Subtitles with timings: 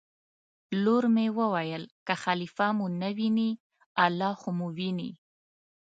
[0.83, 3.49] لور یې وویل: که خلیفه مو نه ویني
[4.05, 5.11] الله خو مو ویني.